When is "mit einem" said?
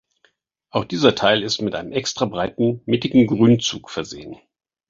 1.61-1.91